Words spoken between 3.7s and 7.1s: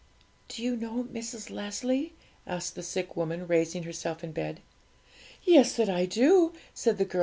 herself in bed. 'Yes, that I do,' said the